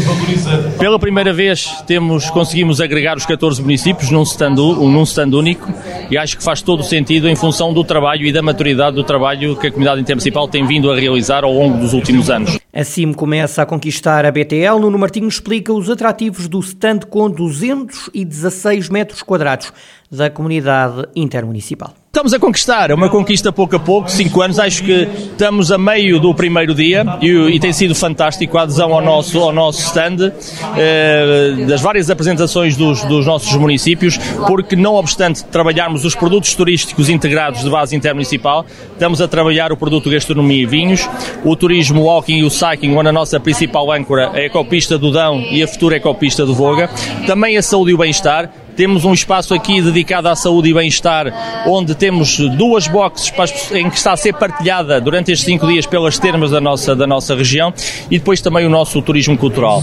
Pela 0.78 0.98
primeira 0.98 1.30
vez 1.32 1.66
temos, 1.86 2.30
conseguimos 2.30 2.80
agregar 2.80 3.16
os 3.16 3.26
14 3.26 3.60
municípios 3.60 4.10
num 4.10 4.22
stand, 4.22 4.54
num 4.54 5.02
stand 5.02 5.36
único 5.36 5.70
e 6.10 6.16
acho 6.16 6.38
que 6.38 6.42
faz 6.42 6.62
todo 6.62 6.80
o 6.80 6.84
sentido 6.84 7.28
em 7.28 7.36
função 7.36 7.72
do 7.72 7.84
trabalho 7.84 8.24
e 8.24 8.32
da 8.32 8.40
maturidade 8.40 8.96
do 8.96 9.04
trabalho 9.04 9.56
que 9.56 9.66
a 9.66 9.70
comunidade 9.70 10.00
intermunicipal 10.00 10.48
tem 10.48 10.66
vindo 10.66 10.90
a 10.90 10.98
realizar 10.98 11.44
ao 11.44 11.52
longo 11.52 11.76
dos 11.76 11.92
últimos 11.92 12.30
anos. 12.30 12.58
Assim 12.74 13.12
começa 13.12 13.60
a 13.60 13.66
conquistar 13.66 14.24
a 14.24 14.30
BTL. 14.30 14.78
Nuno 14.80 14.98
Martinho 14.98 15.28
explica 15.28 15.74
os 15.74 15.90
atrativos 15.90 16.48
do 16.48 16.58
stand 16.60 17.00
com 17.00 17.28
216 17.28 18.88
metros 18.88 19.22
quadrados 19.22 19.70
da 20.12 20.28
comunidade 20.28 21.06
intermunicipal. 21.16 21.94
Estamos 22.12 22.34
a 22.34 22.38
conquistar, 22.38 22.90
é 22.90 22.94
uma 22.94 23.08
conquista 23.08 23.50
pouco 23.50 23.74
a 23.74 23.80
pouco, 23.80 24.10
cinco 24.10 24.42
anos, 24.42 24.58
acho 24.58 24.84
que 24.84 25.08
estamos 25.30 25.72
a 25.72 25.78
meio 25.78 26.20
do 26.20 26.34
primeiro 26.34 26.74
dia 26.74 27.06
e, 27.22 27.30
e 27.30 27.58
tem 27.58 27.72
sido 27.72 27.94
fantástico 27.94 28.58
a 28.58 28.64
adesão 28.64 28.92
ao 28.92 29.00
nosso, 29.00 29.38
ao 29.38 29.50
nosso 29.50 29.80
stand, 29.80 30.30
eh, 30.76 31.64
das 31.66 31.80
várias 31.80 32.10
apresentações 32.10 32.76
dos, 32.76 33.02
dos 33.06 33.24
nossos 33.24 33.54
municípios, 33.56 34.18
porque 34.46 34.76
não 34.76 34.96
obstante 34.96 35.42
trabalharmos 35.44 36.04
os 36.04 36.14
produtos 36.14 36.54
turísticos 36.54 37.08
integrados 37.08 37.62
de 37.62 37.70
base 37.70 37.96
intermunicipal, 37.96 38.66
estamos 38.92 39.22
a 39.22 39.26
trabalhar 39.26 39.72
o 39.72 39.76
produto 39.78 40.10
gastronomia 40.10 40.64
e 40.64 40.66
vinhos, 40.66 41.08
o 41.42 41.56
turismo 41.56 42.02
walking 42.02 42.40
e 42.40 42.44
o 42.44 42.50
cycling, 42.50 42.94
onde 42.94 43.08
a 43.08 43.12
nossa 43.12 43.40
principal 43.40 43.90
âncora 43.90 44.32
é 44.34 44.42
a 44.42 44.44
ecopista 44.44 44.98
do 44.98 45.10
Dão 45.10 45.40
e 45.50 45.62
a 45.62 45.66
futura 45.66 45.96
ecopista 45.96 46.44
do 46.44 46.54
Voga, 46.54 46.90
também 47.26 47.56
a 47.56 47.62
saúde 47.62 47.92
e 47.92 47.94
o 47.94 47.98
bem-estar, 47.98 48.52
temos 48.76 49.04
um 49.04 49.12
espaço 49.12 49.54
aqui 49.54 49.80
dedicado 49.80 50.28
à 50.28 50.36
saúde 50.36 50.70
e 50.70 50.74
bem-estar, 50.74 51.66
onde 51.66 51.94
temos 51.94 52.38
duas 52.56 52.88
boxes 52.88 53.32
em 53.72 53.88
que 53.88 53.96
está 53.96 54.12
a 54.12 54.16
ser 54.16 54.34
partilhada 54.34 55.00
durante 55.00 55.32
estes 55.32 55.46
cinco 55.46 55.66
dias 55.66 55.86
pelas 55.86 56.18
termas 56.18 56.50
da 56.50 56.60
nossa, 56.60 56.96
da 56.96 57.06
nossa 57.06 57.34
região 57.34 57.72
e 58.10 58.18
depois 58.18 58.40
também 58.40 58.66
o 58.66 58.70
nosso 58.70 59.00
turismo 59.02 59.36
cultural. 59.36 59.82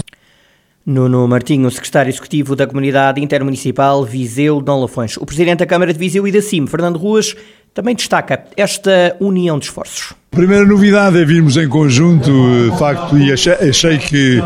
Nuno 0.84 1.28
Martinho, 1.28 1.70
secretário 1.70 2.10
executivo 2.10 2.56
da 2.56 2.66
Comunidade 2.66 3.20
Intermunicipal 3.20 4.04
Viseu 4.04 4.60
Dom 4.60 4.80
Lafões. 4.80 5.16
O 5.16 5.26
presidente 5.26 5.58
da 5.58 5.66
Câmara 5.66 5.92
de 5.92 5.98
Viseu 5.98 6.26
e 6.26 6.32
da 6.32 6.40
CIM, 6.40 6.66
Fernando 6.66 6.98
Ruas, 6.98 7.36
também 7.74 7.94
destaca 7.94 8.44
esta 8.56 9.16
união 9.20 9.58
de 9.58 9.66
esforços. 9.66 10.19
A 10.32 10.36
primeira 10.36 10.64
novidade 10.64 11.20
é 11.20 11.24
virmos 11.24 11.56
em 11.56 11.68
conjunto, 11.68 12.30
de 12.70 12.78
facto, 12.78 13.18
e 13.18 13.32
achei, 13.32 13.52
achei, 13.52 13.98
que 13.98 14.40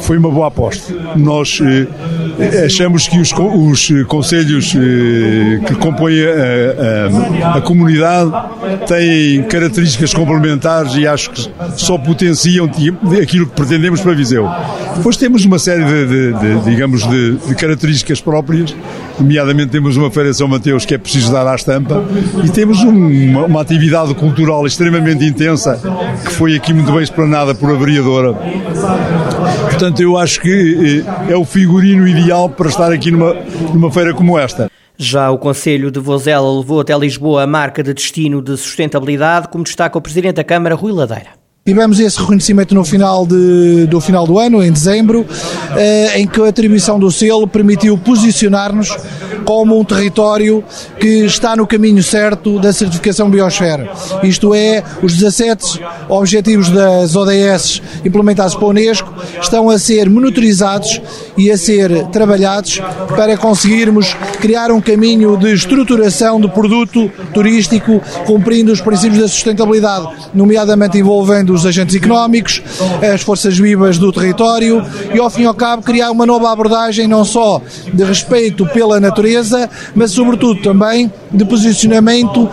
foi 0.00 0.18
uma 0.18 0.30
boa 0.30 0.48
aposta. 0.48 0.94
Nós 1.16 1.58
eh, 1.62 2.66
achamos 2.66 3.08
que 3.08 3.18
os, 3.18 3.32
os 3.32 4.04
conselhos 4.06 4.74
eh, 4.76 5.64
que 5.66 5.74
compõem 5.76 6.16
a, 6.26 7.54
a, 7.54 7.56
a, 7.56 7.60
comunidade 7.62 8.30
têm 8.86 9.42
características 9.44 10.12
complementares 10.12 10.94
e 10.96 11.06
acho 11.06 11.30
que 11.30 11.50
só 11.74 11.96
potenciam 11.96 12.66
aquilo 12.66 13.46
que 13.46 13.54
pretendemos 13.54 14.02
para 14.02 14.12
Viseu. 14.12 14.46
Depois 14.94 15.16
temos 15.16 15.42
uma 15.46 15.58
série 15.58 15.84
de, 15.84 16.06
de, 16.06 16.32
de 16.34 16.70
digamos, 16.70 17.08
de, 17.08 17.36
de, 17.36 17.54
características 17.54 18.20
próprias, 18.20 18.76
nomeadamente 19.18 19.70
temos 19.70 19.96
uma 19.96 20.10
Feira 20.10 20.34
São 20.34 20.46
Mateus 20.48 20.84
que 20.84 20.94
é 20.94 20.98
preciso 20.98 21.32
dar 21.32 21.46
à 21.46 21.54
estampa 21.54 22.04
e 22.44 22.50
temos 22.50 22.82
um, 22.82 23.30
uma, 23.30 23.46
uma 23.46 23.60
atividade 23.62 24.14
cultural 24.14 24.66
extremamente 24.66 25.29
intensa, 25.30 25.80
que 26.24 26.32
foi 26.32 26.56
aqui 26.56 26.72
muito 26.72 26.92
bem 26.92 27.02
explanada 27.02 27.54
por 27.54 27.70
a 27.70 27.74
vereadora. 27.74 28.34
Portanto, 29.62 30.02
eu 30.02 30.18
acho 30.18 30.40
que 30.40 31.04
eh, 31.28 31.32
é 31.32 31.36
o 31.36 31.44
figurino 31.44 32.06
ideal 32.06 32.48
para 32.48 32.68
estar 32.68 32.92
aqui 32.92 33.10
numa, 33.10 33.34
numa 33.72 33.90
feira 33.90 34.12
como 34.12 34.38
esta. 34.38 34.70
Já 34.96 35.30
o 35.30 35.38
Conselho 35.38 35.90
de 35.90 35.98
Vozela 35.98 36.58
levou 36.58 36.80
até 36.80 36.96
Lisboa 36.96 37.44
a 37.44 37.46
marca 37.46 37.82
de 37.82 37.94
destino 37.94 38.42
de 38.42 38.56
sustentabilidade, 38.58 39.48
como 39.48 39.64
destaca 39.64 39.96
o 39.96 40.02
Presidente 40.02 40.34
da 40.34 40.44
Câmara, 40.44 40.74
Rui 40.74 40.92
Ladeira. 40.92 41.39
Tivemos 41.62 42.00
esse 42.00 42.18
reconhecimento 42.18 42.74
no 42.74 42.82
final, 42.82 43.26
de, 43.26 43.86
do 43.86 44.00
final 44.00 44.26
do 44.26 44.38
ano, 44.38 44.64
em 44.64 44.72
dezembro, 44.72 45.26
eh, 45.76 46.18
em 46.18 46.26
que 46.26 46.40
a 46.40 46.48
atribuição 46.48 46.98
do 46.98 47.10
selo 47.10 47.46
permitiu 47.46 47.98
posicionar-nos 47.98 48.96
como 49.44 49.78
um 49.78 49.84
território 49.84 50.64
que 50.98 51.24
está 51.26 51.54
no 51.54 51.66
caminho 51.66 52.02
certo 52.02 52.58
da 52.58 52.72
certificação 52.72 53.28
Biosfera. 53.28 53.90
Isto 54.22 54.54
é, 54.54 54.82
os 55.02 55.14
17 55.18 55.80
objetivos 56.08 56.70
das 56.70 57.14
ODS 57.14 57.82
implementados 58.04 58.54
pela 58.54 58.70
Unesco 58.70 59.12
estão 59.40 59.68
a 59.68 59.78
ser 59.78 60.08
monitorizados 60.08 61.02
e 61.36 61.50
a 61.50 61.58
ser 61.58 62.06
trabalhados 62.08 62.80
para 63.08 63.36
conseguirmos 63.36 64.14
criar 64.40 64.70
um 64.70 64.80
caminho 64.80 65.36
de 65.36 65.52
estruturação 65.52 66.40
do 66.40 66.48
produto 66.48 67.10
turístico, 67.34 68.00
cumprindo 68.26 68.72
os 68.72 68.80
princípios 68.80 69.20
da 69.20 69.28
sustentabilidade, 69.28 70.08
nomeadamente 70.32 70.96
envolvendo 70.96 71.49
os 71.50 71.66
agentes 71.66 71.96
económicos, 71.96 72.62
as 73.12 73.22
forças 73.22 73.58
vivas 73.58 73.98
do 73.98 74.12
território 74.12 74.82
e, 75.14 75.18
ao 75.18 75.30
fim 75.30 75.42
e 75.42 75.46
ao 75.46 75.54
cabo, 75.54 75.82
criar 75.82 76.10
uma 76.10 76.26
nova 76.26 76.50
abordagem 76.52 77.06
não 77.06 77.24
só 77.24 77.60
de 77.92 78.04
respeito 78.04 78.66
pela 78.66 79.00
natureza, 79.00 79.68
mas, 79.94 80.12
sobretudo, 80.12 80.62
também 80.62 81.12
de 81.30 81.44
posicionamento 81.44 82.48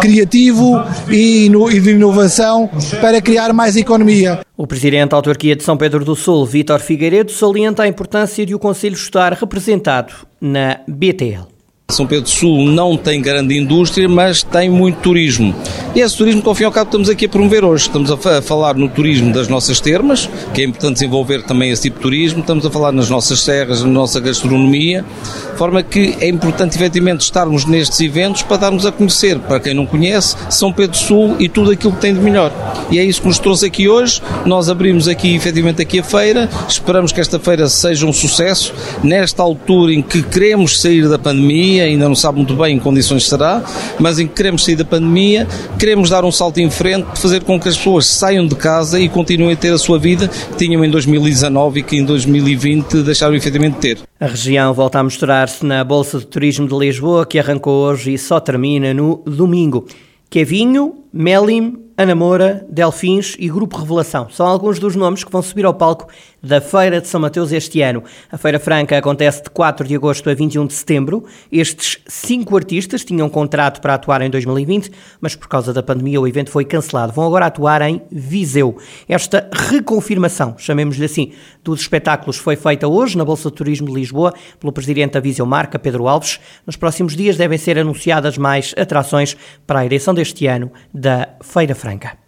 criativo 0.00 0.82
e 1.08 1.48
de 1.48 1.90
inovação 1.90 2.68
para 3.00 3.20
criar 3.20 3.52
mais 3.52 3.76
economia. 3.76 4.40
O 4.56 4.66
presidente 4.66 5.10
da 5.10 5.16
autarquia 5.16 5.54
de 5.54 5.62
São 5.62 5.76
Pedro 5.76 6.04
do 6.04 6.16
Sul, 6.16 6.44
Vítor 6.44 6.80
Figueiredo, 6.80 7.30
salienta 7.30 7.84
a 7.84 7.88
importância 7.88 8.44
de 8.44 8.54
o 8.54 8.58
Conselho 8.58 8.94
estar 8.94 9.32
representado 9.32 10.12
na 10.40 10.80
BTL. 10.88 11.57
São 11.90 12.06
Pedro 12.06 12.24
do 12.24 12.28
Sul 12.28 12.66
não 12.66 12.98
tem 12.98 13.22
grande 13.22 13.56
indústria, 13.56 14.06
mas 14.06 14.42
tem 14.42 14.68
muito 14.68 14.96
turismo. 15.00 15.54
E 15.94 16.00
esse 16.00 16.18
turismo 16.18 16.42
que, 16.42 16.48
ao 16.48 16.54
fim 16.54 16.64
e 16.64 16.66
ao 16.66 16.70
cabo, 16.70 16.88
estamos 16.88 17.08
aqui 17.08 17.24
a 17.24 17.28
promover 17.30 17.64
hoje. 17.64 17.84
Estamos 17.84 18.10
a 18.10 18.42
falar 18.42 18.74
no 18.74 18.90
turismo 18.90 19.32
das 19.32 19.48
nossas 19.48 19.80
termas, 19.80 20.28
que 20.52 20.60
é 20.60 20.66
importante 20.66 20.92
desenvolver 20.96 21.42
também 21.44 21.70
esse 21.70 21.84
tipo 21.84 21.96
de 21.96 22.02
turismo. 22.02 22.40
Estamos 22.40 22.66
a 22.66 22.70
falar 22.70 22.92
nas 22.92 23.08
nossas 23.08 23.40
serras, 23.40 23.82
na 23.82 23.88
nossa 23.88 24.20
gastronomia, 24.20 25.02
de 25.50 25.56
forma 25.56 25.82
que 25.82 26.14
é 26.20 26.28
importante, 26.28 26.76
efetivamente, 26.76 27.22
estarmos 27.22 27.64
nestes 27.64 27.98
eventos 28.00 28.42
para 28.42 28.58
darmos 28.58 28.84
a 28.84 28.92
conhecer, 28.92 29.38
para 29.38 29.58
quem 29.58 29.72
não 29.72 29.86
conhece, 29.86 30.36
São 30.50 30.70
Pedro 30.70 30.90
do 30.90 30.98
Sul 30.98 31.36
e 31.38 31.48
tudo 31.48 31.70
aquilo 31.70 31.94
que 31.94 32.00
tem 32.02 32.12
de 32.12 32.20
melhor. 32.20 32.52
E 32.90 32.98
é 32.98 33.04
isso 33.04 33.22
que 33.22 33.28
nos 33.28 33.38
trouxe 33.38 33.64
aqui 33.64 33.88
hoje. 33.88 34.20
Nós 34.44 34.68
abrimos 34.68 35.08
aqui, 35.08 35.34
efetivamente, 35.34 35.80
aqui 35.80 36.00
a 36.00 36.04
feira. 36.04 36.50
Esperamos 36.68 37.12
que 37.12 37.20
esta 37.20 37.38
feira 37.38 37.66
seja 37.66 38.04
um 38.04 38.12
sucesso, 38.12 38.74
nesta 39.02 39.42
altura 39.42 39.94
em 39.94 40.02
que 40.02 40.22
queremos 40.22 40.78
sair 40.78 41.08
da 41.08 41.18
pandemia, 41.18 41.77
pandemia, 41.78 41.84
ainda 41.84 42.08
não 42.08 42.14
sabe 42.14 42.38
muito 42.38 42.54
bem 42.54 42.76
em 42.76 42.78
condições 42.78 43.28
será, 43.28 43.62
mas 43.98 44.18
em 44.18 44.26
que 44.26 44.34
queremos 44.34 44.64
sair 44.64 44.76
da 44.76 44.84
pandemia, 44.84 45.46
queremos 45.78 46.10
dar 46.10 46.24
um 46.24 46.32
salto 46.32 46.58
em 46.58 46.70
frente, 46.70 47.06
fazer 47.16 47.42
com 47.44 47.58
que 47.60 47.68
as 47.68 47.76
pessoas 47.76 48.06
saiam 48.06 48.46
de 48.46 48.54
casa 48.54 49.00
e 49.00 49.08
continuem 49.08 49.52
a 49.52 49.56
ter 49.56 49.72
a 49.72 49.78
sua 49.78 49.98
vida 49.98 50.28
que 50.28 50.56
tinham 50.56 50.84
em 50.84 50.90
2019 50.90 51.80
e 51.80 51.82
que 51.82 51.96
em 51.96 52.04
2020 52.04 53.02
deixaram 53.02 53.34
efetivamente 53.34 53.74
de 53.74 53.80
ter. 53.80 53.98
A 54.20 54.26
região 54.26 54.72
volta 54.74 54.98
a 54.98 55.02
mostrar-se 55.02 55.64
na 55.64 55.84
Bolsa 55.84 56.18
de 56.18 56.26
Turismo 56.26 56.66
de 56.66 56.76
Lisboa, 56.76 57.24
que 57.24 57.38
arrancou 57.38 57.84
hoje 57.84 58.14
e 58.14 58.18
só 58.18 58.40
termina 58.40 58.92
no 58.92 59.22
domingo. 59.24 59.86
Kevinho, 60.30 61.04
Melim, 61.12 61.78
Ana 61.96 62.14
Moura, 62.14 62.66
Delfins 62.70 63.34
e 63.38 63.48
Grupo 63.48 63.78
Revelação. 63.78 64.28
São 64.30 64.46
alguns 64.46 64.78
dos 64.78 64.94
nomes 64.94 65.24
que 65.24 65.32
vão 65.32 65.42
subir 65.42 65.64
ao 65.64 65.74
palco 65.74 66.06
da 66.42 66.60
Feira 66.60 67.00
de 67.00 67.08
São 67.08 67.20
Mateus 67.20 67.52
este 67.52 67.80
ano. 67.82 68.02
A 68.30 68.38
Feira 68.38 68.58
Franca 68.58 68.96
acontece 68.96 69.42
de 69.42 69.50
4 69.50 69.86
de 69.86 69.94
agosto 69.94 70.30
a 70.30 70.34
21 70.34 70.66
de 70.66 70.74
setembro. 70.74 71.24
Estes 71.50 71.98
cinco 72.06 72.56
artistas 72.56 73.04
tinham 73.04 73.28
contrato 73.28 73.80
para 73.80 73.94
atuar 73.94 74.22
em 74.22 74.30
2020, 74.30 74.90
mas 75.20 75.34
por 75.34 75.48
causa 75.48 75.72
da 75.72 75.82
pandemia 75.82 76.20
o 76.20 76.26
evento 76.26 76.50
foi 76.50 76.64
cancelado. 76.64 77.12
Vão 77.12 77.26
agora 77.26 77.46
atuar 77.46 77.82
em 77.82 78.02
Viseu. 78.10 78.76
Esta 79.08 79.48
reconfirmação, 79.52 80.54
chamemos-lhe 80.58 81.04
assim, 81.04 81.32
dos 81.64 81.80
espetáculos 81.80 82.36
foi 82.36 82.56
feita 82.56 82.86
hoje 82.86 83.16
na 83.16 83.24
Bolsa 83.24 83.50
de 83.50 83.56
Turismo 83.56 83.88
de 83.88 83.94
Lisboa 83.94 84.32
pelo 84.58 84.72
presidente 84.72 85.12
da 85.12 85.20
Viseu 85.20 85.44
Marca, 85.46 85.78
Pedro 85.78 86.08
Alves. 86.08 86.40
Nos 86.66 86.76
próximos 86.76 87.16
dias 87.16 87.36
devem 87.36 87.58
ser 87.58 87.78
anunciadas 87.78 88.38
mais 88.38 88.74
atrações 88.76 89.36
para 89.66 89.80
a 89.80 89.86
edição 89.86 90.14
deste 90.14 90.46
ano 90.46 90.70
da 90.92 91.28
Feira 91.42 91.74
Franca. 91.74 92.27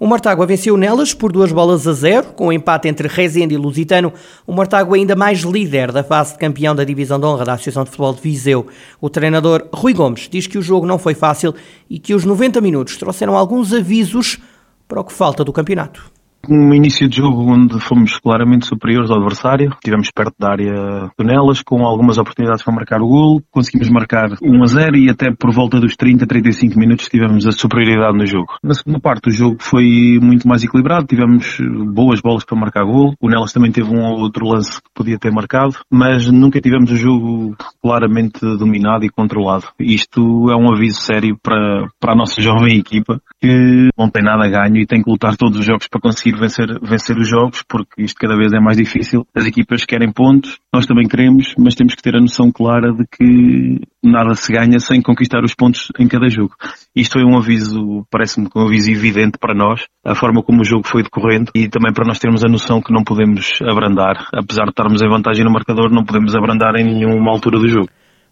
O 0.00 0.06
Mortágua 0.06 0.46
venceu 0.46 0.76
nelas 0.76 1.12
por 1.12 1.32
duas 1.32 1.50
bolas 1.50 1.84
a 1.84 1.92
zero, 1.92 2.28
com 2.28 2.44
o 2.44 2.48
um 2.48 2.52
empate 2.52 2.86
entre 2.86 3.08
Rezende 3.08 3.56
e 3.56 3.58
Lusitano. 3.58 4.12
O 4.46 4.52
Mortágua 4.52 4.96
ainda 4.96 5.16
mais 5.16 5.40
líder 5.40 5.90
da 5.90 6.04
fase 6.04 6.34
de 6.34 6.38
campeão 6.38 6.72
da 6.72 6.84
Divisão 6.84 7.18
de 7.18 7.26
Honra 7.26 7.44
da 7.44 7.54
Associação 7.54 7.82
de 7.82 7.90
Futebol 7.90 8.14
de 8.14 8.20
Viseu. 8.20 8.68
O 9.00 9.10
treinador 9.10 9.66
Rui 9.74 9.92
Gomes 9.92 10.28
diz 10.30 10.46
que 10.46 10.56
o 10.56 10.62
jogo 10.62 10.86
não 10.86 11.00
foi 11.00 11.14
fácil 11.14 11.52
e 11.90 11.98
que 11.98 12.14
os 12.14 12.24
90 12.24 12.60
minutos 12.60 12.96
trouxeram 12.96 13.36
alguns 13.36 13.72
avisos 13.72 14.38
para 14.86 15.00
o 15.00 15.04
que 15.04 15.12
falta 15.12 15.42
do 15.42 15.52
campeonato 15.52 16.17
um 16.48 16.72
início 16.72 17.08
de 17.08 17.18
jogo 17.18 17.52
onde 17.52 17.78
fomos 17.80 18.18
claramente 18.18 18.66
superiores 18.66 19.10
ao 19.10 19.18
adversário, 19.18 19.70
estivemos 19.72 20.10
perto 20.10 20.34
da 20.38 20.50
área 20.50 21.10
de 21.18 21.24
Nelas, 21.24 21.62
com 21.62 21.84
algumas 21.84 22.18
oportunidades 22.18 22.62
para 22.62 22.74
marcar 22.74 23.02
o 23.02 23.08
gol, 23.08 23.42
conseguimos 23.50 23.90
marcar 23.90 24.30
1 24.42 24.62
a 24.62 24.66
0 24.66 24.96
e 24.96 25.10
até 25.10 25.30
por 25.30 25.52
volta 25.52 25.78
dos 25.78 25.96
30, 25.96 26.26
35 26.26 26.78
minutos 26.78 27.08
tivemos 27.08 27.46
a 27.46 27.52
superioridade 27.52 28.16
no 28.16 28.26
jogo. 28.26 28.54
Na 28.62 28.74
segunda 28.74 29.00
parte 29.00 29.28
o 29.28 29.32
jogo 29.32 29.56
foi 29.60 30.18
muito 30.20 30.48
mais 30.48 30.64
equilibrado, 30.64 31.06
tivemos 31.06 31.58
boas 31.92 32.20
bolas 32.20 32.44
para 32.44 32.58
marcar 32.58 32.84
gol, 32.84 33.14
o 33.20 33.28
Nelas 33.28 33.52
também 33.52 33.70
teve 33.70 33.88
um 33.88 34.02
ou 34.02 34.20
outro 34.20 34.46
lance 34.46 34.80
que 34.80 34.88
podia 34.94 35.18
ter 35.18 35.30
marcado, 35.30 35.76
mas 35.90 36.28
nunca 36.28 36.60
tivemos 36.60 36.90
o 36.90 36.96
jogo 36.96 37.56
claramente 37.82 38.40
dominado 38.40 39.04
e 39.04 39.10
controlado. 39.10 39.66
Isto 39.78 40.50
é 40.50 40.56
um 40.56 40.72
aviso 40.72 41.00
sério 41.00 41.36
para, 41.42 41.88
para 42.00 42.12
a 42.12 42.16
nossa 42.16 42.40
jovem 42.40 42.78
equipa, 42.78 43.20
que 43.40 43.88
não 43.96 44.10
tem 44.10 44.22
nada 44.22 44.44
a 44.44 44.48
ganho 44.48 44.76
e 44.78 44.86
tem 44.86 45.02
que 45.02 45.10
lutar 45.10 45.36
todos 45.36 45.58
os 45.58 45.64
jogos 45.64 45.86
para 45.88 46.00
conseguir 46.00 46.38
vencer, 46.38 46.66
vencer 46.82 47.16
os 47.16 47.28
jogos, 47.28 47.62
porque 47.68 48.02
isto 48.02 48.18
cada 48.18 48.36
vez 48.36 48.52
é 48.52 48.58
mais 48.58 48.76
difícil. 48.76 49.26
As 49.34 49.46
equipas 49.46 49.84
querem 49.84 50.12
pontos, 50.12 50.58
nós 50.74 50.86
também 50.86 51.06
queremos, 51.06 51.54
mas 51.56 51.74
temos 51.74 51.94
que 51.94 52.02
ter 52.02 52.16
a 52.16 52.20
noção 52.20 52.50
clara 52.50 52.92
de 52.92 53.04
que 53.06 53.80
nada 54.02 54.34
se 54.34 54.52
ganha 54.52 54.80
sem 54.80 55.00
conquistar 55.00 55.44
os 55.44 55.54
pontos 55.54 55.92
em 55.98 56.08
cada 56.08 56.28
jogo. 56.28 56.54
Isto 56.94 57.18
é 57.18 57.24
um 57.24 57.38
aviso, 57.38 58.04
parece-me 58.10 58.48
um 58.54 58.66
aviso 58.66 58.90
evidente 58.90 59.38
para 59.38 59.54
nós, 59.54 59.84
a 60.04 60.14
forma 60.14 60.42
como 60.42 60.62
o 60.62 60.64
jogo 60.64 60.86
foi 60.86 61.02
decorrendo 61.02 61.50
e 61.54 61.68
também 61.68 61.92
para 61.92 62.06
nós 62.06 62.18
termos 62.18 62.44
a 62.44 62.48
noção 62.48 62.82
que 62.82 62.92
não 62.92 63.04
podemos 63.04 63.58
abrandar. 63.62 64.28
Apesar 64.32 64.64
de 64.64 64.70
estarmos 64.70 65.00
em 65.00 65.08
vantagem 65.08 65.44
no 65.44 65.52
marcador, 65.52 65.90
não 65.90 66.04
podemos 66.04 66.34
abrandar 66.34 66.74
em 66.76 66.84
nenhuma 66.84 67.30
altura 67.30 67.58
do 67.58 67.68
jogo. 67.68 67.88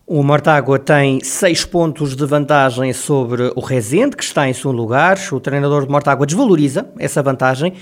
O 0.09 0.23
Mortágua 0.23 0.79
tem 0.79 1.19
seis 1.21 1.65
pontos 1.65 2.15
de 2.15 2.25
vantagem 2.25 2.93
sobre 2.93 3.51
o 3.57 3.61
Rezende, 3.61 4.15
que 4.15 4.23
está 4.23 4.49
em 4.49 4.53
segundo 4.53 4.77
lugar. 4.77 5.19
O 5.33 5.41
treinador 5.41 5.85
de 5.85 5.91
Mortágua 5.91 6.25
desvaloriza 6.25 6.89
essa 6.97 7.21
vantagem. 7.25 7.73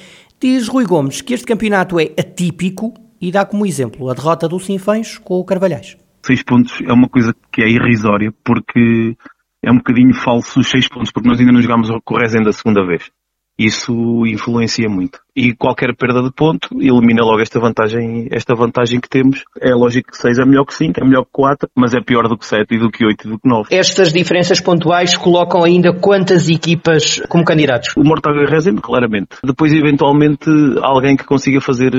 Diz 0.41 0.67
Rui 0.67 0.87
Gomes 0.87 1.21
que 1.21 1.35
este 1.35 1.47
campeonato 1.47 2.01
é 2.01 2.05
atípico 2.19 2.95
e 3.21 3.31
dá 3.31 3.45
como 3.45 3.67
exemplo 3.67 4.09
a 4.09 4.15
derrota 4.15 4.49
do 4.49 4.59
Sinfãs 4.59 5.19
com 5.19 5.35
o 5.35 5.45
Carvalhais. 5.45 5.99
Seis 6.25 6.43
pontos 6.43 6.81
é 6.81 6.93
uma 6.95 7.11
coisa 7.11 7.35
que 7.53 7.61
é 7.61 7.69
irrisória, 7.69 8.33
porque 8.43 9.15
é 9.63 9.71
um 9.71 9.77
bocadinho 9.77 10.15
falso 10.15 10.61
os 10.61 10.71
seis 10.71 10.89
pontos, 10.89 11.13
porque 11.13 11.29
nós 11.29 11.39
ainda 11.39 11.53
não 11.53 11.61
jogámos 11.61 11.91
com 12.07 12.15
o 12.15 12.19
Rezende 12.19 12.49
a 12.49 12.53
segunda 12.55 12.87
vez. 12.87 13.11
Isso 13.59 14.27
influencia 14.27 14.89
muito. 14.89 15.21
E 15.37 15.53
qualquer 15.53 15.95
perda 15.97 16.23
de 16.23 16.33
ponto 16.33 16.69
elimina 16.81 17.25
logo 17.25 17.41
esta 17.41 17.59
vantagem, 17.59 18.29
esta 18.31 18.55
vantagem 18.55 19.01
que 19.01 19.09
temos. 19.09 19.43
É 19.61 19.75
lógico 19.75 20.13
que 20.13 20.17
6 20.17 20.39
é 20.39 20.45
melhor 20.45 20.65
que 20.65 20.75
5, 20.75 21.01
é 21.01 21.05
melhor 21.05 21.25
que 21.25 21.31
4, 21.33 21.69
mas 21.77 21.93
é 21.93 22.01
pior 22.01 22.29
do 22.29 22.39
que 22.39 22.47
7 22.47 22.73
e 22.73 22.79
do 22.79 22.91
que 22.91 23.05
8 23.05 23.27
e 23.27 23.31
do 23.31 23.39
que 23.39 23.49
9. 23.49 23.75
Estas 23.75 24.13
diferenças 24.13 24.61
pontuais 24.61 25.17
colocam 25.17 25.65
ainda 25.65 25.93
quantas 25.93 26.49
equipas 26.49 27.21
como 27.29 27.45
candidatos? 27.45 27.97
O 27.97 28.05
Mortágua 28.05 28.43
e 28.43 28.47
Rezende, 28.47 28.81
claramente. 28.81 29.37
Depois, 29.43 29.73
eventualmente, 29.73 30.49
alguém 30.81 31.17
que 31.17 31.25
consiga 31.25 31.61
fazer 31.61 31.93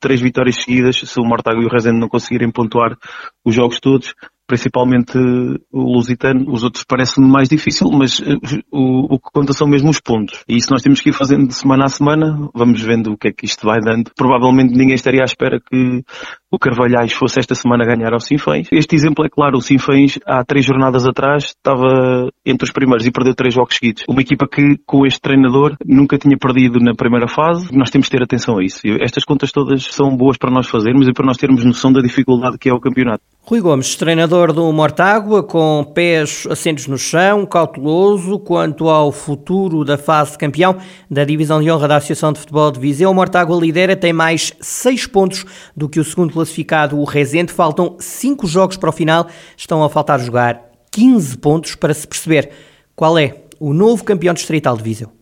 3 0.00 0.20
eh, 0.20 0.24
vitórias 0.24 0.56
seguidas, 0.56 0.96
se 0.96 1.20
o 1.20 1.24
Mortágua 1.24 1.62
e 1.62 1.66
o 1.66 1.70
Rezende 1.70 2.00
não 2.00 2.08
conseguirem 2.08 2.50
pontuar 2.50 2.96
os 3.44 3.54
jogos 3.54 3.78
todos, 3.78 4.14
principalmente 4.50 5.16
o 5.16 5.94
Lusitano, 5.94 6.52
os 6.52 6.64
outros 6.64 6.82
parece-me 6.82 7.28
mais 7.28 7.48
difícil, 7.48 7.88
mas 7.92 8.20
eh, 8.20 8.34
o, 8.72 9.14
o, 9.14 9.18
que 9.20 9.30
conta 9.32 9.52
são 9.52 9.68
mesmo 9.68 9.90
os 9.90 10.00
pontos. 10.00 10.42
E 10.48 10.56
isso 10.56 10.72
nós 10.72 10.82
temos 10.82 11.00
que 11.00 11.10
ir 11.10 11.12
fazendo 11.12 11.46
de 11.46 11.54
semana 11.54 11.84
a 11.84 11.88
semana, 11.88 12.50
vamos 12.52 12.82
vendo 12.82 13.12
o 13.12 13.16
que 13.16 13.28
é 13.28 13.32
que 13.32 13.46
isto 13.46 13.64
vai 13.64 13.78
dando. 13.78 14.10
Provavelmente 14.16 14.76
ninguém 14.76 14.96
estaria 14.96 15.22
à 15.22 15.24
espera 15.24 15.60
que 15.60 16.02
o 16.50 16.58
Carvalhais 16.58 17.12
fosse 17.12 17.38
esta 17.38 17.54
semana 17.54 17.84
ganhar 17.84 18.12
ao 18.12 18.20
Sinfãs. 18.20 18.66
Este 18.72 18.96
exemplo 18.96 19.24
é 19.24 19.28
claro, 19.28 19.56
o 19.56 19.62
Sinfãs 19.62 20.18
há 20.26 20.44
três 20.44 20.64
jornadas 20.64 21.06
atrás 21.06 21.44
estava 21.44 22.28
entre 22.44 22.64
os 22.64 22.72
primeiros 22.72 23.06
e 23.06 23.12
perdeu 23.12 23.34
três 23.34 23.54
jogos 23.54 23.76
seguidos. 23.76 24.04
Uma 24.08 24.20
equipa 24.20 24.48
que 24.48 24.76
com 24.84 25.06
este 25.06 25.20
treinador 25.20 25.76
nunca 25.86 26.18
tinha 26.18 26.36
perdido 26.36 26.80
na 26.80 26.92
primeira 26.92 27.28
fase, 27.28 27.68
nós 27.72 27.90
temos 27.90 28.08
de 28.08 28.16
ter 28.16 28.22
atenção 28.22 28.58
a 28.58 28.64
isso. 28.64 28.80
Estas 29.00 29.24
contas 29.24 29.52
todas 29.52 29.84
são 29.84 30.16
boas 30.16 30.36
para 30.36 30.50
nós 30.50 30.68
fazermos 30.68 31.06
e 31.06 31.12
para 31.12 31.24
nós 31.24 31.36
termos 31.36 31.64
noção 31.64 31.92
da 31.92 32.00
dificuldade 32.00 32.58
que 32.58 32.68
é 32.68 32.74
o 32.74 32.80
campeonato. 32.80 33.22
Rui 33.42 33.60
Gomes, 33.60 33.96
treinador 33.96 34.52
do 34.52 34.70
Mortágua, 34.72 35.42
com 35.42 35.84
pés 35.94 36.46
assentos 36.50 36.86
no 36.86 36.98
chão, 36.98 37.46
cauteloso 37.46 38.38
quanto 38.38 38.88
ao 38.88 39.10
futuro 39.10 39.84
da 39.84 39.96
fase 39.96 40.32
de 40.32 40.38
campeão 40.38 40.76
da 41.10 41.24
Divisão 41.24 41.60
de 41.60 41.70
Honra 41.70 41.88
da 41.88 41.96
Associação 41.96 42.32
de 42.32 42.38
Futebol 42.38 42.70
de 42.70 42.78
Viseu. 42.78 43.10
O 43.10 43.14
Mortágua 43.14 43.58
lidera, 43.58 43.96
tem 43.96 44.12
mais 44.12 44.52
seis 44.60 45.06
pontos 45.06 45.44
do 45.76 45.88
que 45.88 45.98
o 45.98 46.04
segundo 46.04 46.32
classificado, 46.40 46.98
o 46.98 47.04
Rezende. 47.04 47.52
Faltam 47.52 47.96
cinco 47.98 48.46
jogos 48.46 48.76
para 48.76 48.90
o 48.90 48.92
final, 48.92 49.26
estão 49.56 49.82
a 49.84 49.88
faltar 49.88 50.20
jogar 50.20 50.70
15 50.90 51.38
pontos 51.38 51.74
para 51.74 51.94
se 51.94 52.06
perceber 52.06 52.50
qual 52.96 53.18
é 53.18 53.44
o 53.58 53.72
novo 53.72 54.04
campeão 54.04 54.34
distrital 54.34 54.76
de 54.76 54.82
Viseu. 54.82 55.19